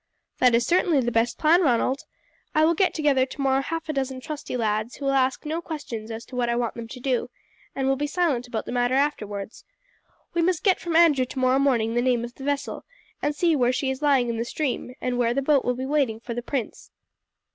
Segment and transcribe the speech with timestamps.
[0.39, 2.05] "That is certainly the best plan, Ronald.
[2.55, 6.09] I will get together tomorrow half a dozen trusty lads who will ask no questions
[6.09, 7.29] as to what I want them to do,
[7.75, 9.63] and will be silent about the matter afterwards.
[10.33, 12.83] We must get from Andrew tomorrow morning the name of the vessel,
[13.21, 15.85] and see where she is lying in the stream, and where the boat will be
[15.85, 16.89] waiting for the prince."